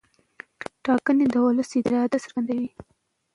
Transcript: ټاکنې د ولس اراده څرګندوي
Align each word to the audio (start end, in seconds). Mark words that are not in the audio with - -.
ټاکنې 0.85 1.25
د 1.33 1.35
ولس 1.45 1.69
اراده 1.87 2.17
څرګندوي 2.23 2.69